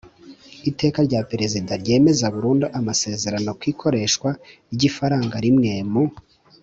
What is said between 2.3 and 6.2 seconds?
burundu amasezerano ku ikoreshwa ry Ifaranga rimwe mu